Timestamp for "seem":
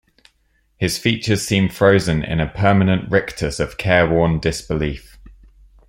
1.45-1.69